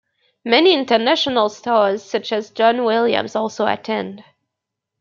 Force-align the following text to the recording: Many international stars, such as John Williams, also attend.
Many 0.43 0.73
international 0.73 1.49
stars, 1.49 2.01
such 2.03 2.31
as 2.33 2.49
John 2.49 2.85
Williams, 2.85 3.35
also 3.35 3.67
attend. 3.67 4.23